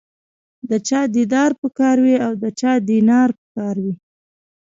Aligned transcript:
د 0.69 0.71
چا 0.87 1.01
دیدار 1.15 1.51
په 1.61 1.67
کار 1.79 1.97
وي 2.03 2.15
او 2.25 2.33
د 2.43 2.45
چا 2.59 2.71
دینار 2.89 3.29
په 3.39 3.45
کار 3.55 3.75
وي. 3.83 3.93